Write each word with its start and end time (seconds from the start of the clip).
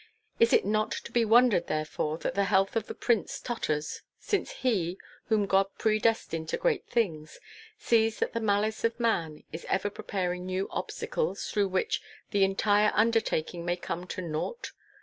It 0.39 0.51
is 0.51 0.63
not 0.63 0.89
to 0.93 1.11
be 1.11 1.23
wondered, 1.23 1.67
therefore, 1.67 2.17
that 2.17 2.33
the 2.33 2.45
health 2.45 2.75
of 2.75 2.87
the 2.87 2.95
prince 2.95 3.39
totters, 3.39 4.01
since 4.17 4.49
he, 4.65 4.97
whom 5.25 5.45
God 5.45 5.67
predestined 5.77 6.49
to 6.49 6.57
great 6.57 6.87
things, 6.87 7.39
sees 7.77 8.17
that 8.17 8.33
the 8.33 8.39
malice 8.41 8.83
of 8.83 8.99
man 8.99 9.43
is 9.53 9.63
ever 9.69 9.91
preparing 9.91 10.43
new 10.43 10.67
obstacles 10.71 11.51
through 11.51 11.67
which 11.67 12.01
the 12.31 12.43
entire 12.43 12.91
undertaking 12.95 13.63
may 13.63 13.75
come 13.75 14.07
to 14.07 14.23
naught. 14.23 14.71